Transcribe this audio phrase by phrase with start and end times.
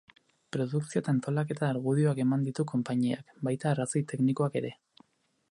[0.55, 4.75] Produkzio eta antolaketa argudioak eman ditu konpainiak, baita arrazoi teknikoak ere.